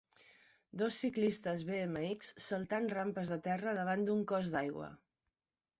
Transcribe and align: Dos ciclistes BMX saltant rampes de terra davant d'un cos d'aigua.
Dos 0.81 0.95
ciclistes 1.03 1.65
BMX 1.67 2.33
saltant 2.47 2.91
rampes 2.97 3.33
de 3.35 3.41
terra 3.51 3.79
davant 3.83 4.07
d'un 4.11 4.27
cos 4.35 4.53
d'aigua. 4.57 4.91